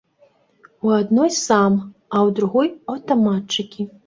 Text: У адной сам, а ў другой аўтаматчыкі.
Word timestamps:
У 0.87 0.93
адной 0.99 1.29
сам, 1.41 1.77
а 2.13 2.15
ў 2.27 2.29
другой 2.41 2.67
аўтаматчыкі. 2.95 3.89